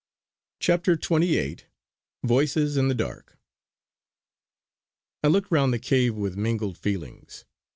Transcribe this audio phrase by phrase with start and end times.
[0.59, 1.57] CHAPTER XXVIII
[2.23, 3.37] VOICES IN THE DARK
[5.23, 7.45] I looked round the cave with mingled feelings.